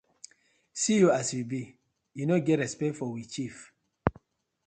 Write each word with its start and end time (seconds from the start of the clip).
See 0.79 0.97
yur 0.99 1.11
as 1.19 1.27
yu 1.35 1.43
bi, 1.51 1.63
yu 2.17 2.23
no 2.27 2.35
get 2.45 2.59
respect 2.63 2.95
for 2.97 3.09
we 3.15 3.23
chief. 3.33 3.55